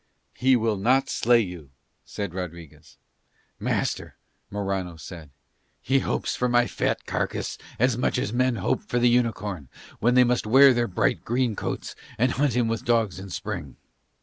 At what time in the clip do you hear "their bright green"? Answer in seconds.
10.73-11.55